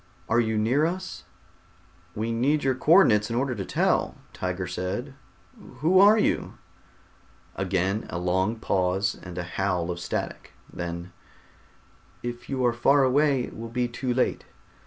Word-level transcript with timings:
Are 0.27 0.39
you 0.39 0.57
near 0.57 0.83
to 0.85 0.93
us?" 0.93 1.25
"We 2.15 2.31
need 2.31 2.63
your 2.63 2.73
co 2.73 2.93
ordinates 2.93 3.29
in 3.29 3.35
order 3.35 3.53
to 3.53 3.63
tell," 3.63 4.15
Tiger 4.33 4.65
said. 4.65 5.13
"Who 5.81 5.99
are 5.99 6.17
you?" 6.17 6.57
Again 7.55 8.07
a 8.09 8.17
long 8.17 8.55
pause 8.55 9.13
and 9.21 9.37
a 9.37 9.43
howl 9.43 9.91
of 9.91 9.99
static. 9.99 10.53
Then: 10.73 11.13
"If 12.23 12.49
you 12.49 12.65
are 12.65 12.73
far 12.73 13.03
away 13.03 13.43
it 13.43 13.55
will 13.55 13.69
be 13.69 13.87
too 13.87 14.11
late. 14.11 14.45